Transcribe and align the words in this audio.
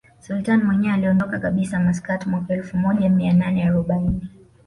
Sultani 0.19 0.63
mwenyewe 0.63 0.93
aliondoka 0.93 1.39
kabisa 1.39 1.79
Maskat 1.79 2.25
mwaka 2.27 2.53
elfu 2.53 2.77
moja 2.77 3.09
mia 3.09 3.33
nane 3.33 3.63
arobaini 3.67 4.27